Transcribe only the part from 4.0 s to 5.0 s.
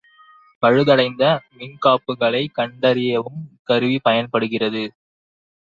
பயன்படுகிறது.